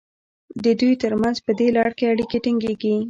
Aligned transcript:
د 0.63 0.65
دوی 0.79 0.93
ترمنځ 1.03 1.37
په 1.45 1.51
دې 1.59 1.67
لړ 1.77 1.89
کې 1.97 2.05
اړیکې 2.13 2.37
ټینګیږي. 2.45 2.93